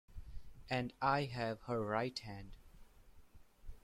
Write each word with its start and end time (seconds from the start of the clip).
And 0.67 0.93
I 0.99 1.25
have 1.25 1.61
her 1.67 1.79
right 1.85 2.17
hand. 2.17 2.55